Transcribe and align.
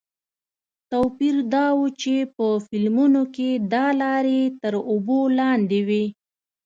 توپیر 0.91 1.35
دا 1.53 1.65
و 1.79 1.83
چې 2.01 2.15
په 2.35 2.47
فلمونو 2.67 3.23
کې 3.35 3.49
دا 3.73 3.85
لارې 4.01 4.41
تر 4.61 4.73
اوبو 4.91 5.19
لاندې 5.39 5.79
وې. 5.87 6.03